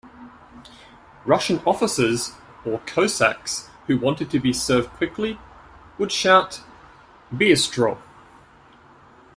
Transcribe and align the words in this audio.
Russian 1.25 1.59
officers 1.63 2.31
or 2.65 2.79
cossacks 2.87 3.69
who 3.85 3.99
wanted 3.99 4.31
to 4.31 4.39
be 4.39 4.51
served 4.51 4.89
quickly 4.93 5.37
would 5.99 6.11
shout 6.11 6.61
"bystro". 7.31 7.99